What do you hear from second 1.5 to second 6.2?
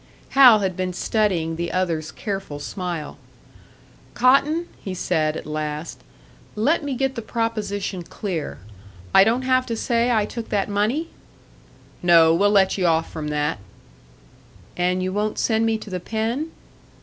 the other's careful smile. "Cotton," he said, at last,